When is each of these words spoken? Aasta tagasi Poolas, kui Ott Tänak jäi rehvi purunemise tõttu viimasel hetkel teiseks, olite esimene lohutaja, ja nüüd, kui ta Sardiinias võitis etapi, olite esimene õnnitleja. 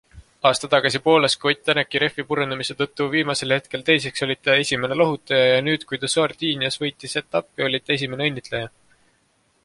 Aasta 0.49 0.67
tagasi 0.73 0.99
Poolas, 1.07 1.33
kui 1.41 1.51
Ott 1.55 1.59
Tänak 1.69 1.91
jäi 1.97 1.99
rehvi 2.03 2.23
purunemise 2.29 2.75
tõttu 2.79 3.05
viimasel 3.15 3.53
hetkel 3.55 3.83
teiseks, 3.89 4.23
olite 4.27 4.55
esimene 4.63 4.97
lohutaja, 5.01 5.51
ja 5.51 5.59
nüüd, 5.67 5.85
kui 5.91 6.01
ta 6.05 6.09
Sardiinias 6.15 6.79
võitis 6.85 7.13
etapi, 7.23 7.67
olite 7.67 7.97
esimene 7.97 8.31
õnnitleja. 8.33 8.73